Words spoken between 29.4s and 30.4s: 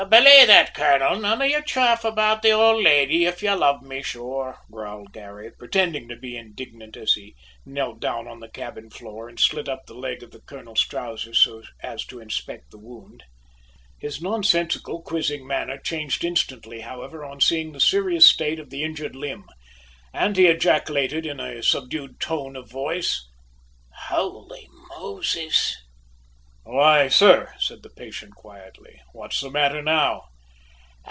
the matter now?"